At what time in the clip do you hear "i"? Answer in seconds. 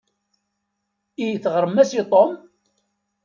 1.25-1.27, 1.99-2.01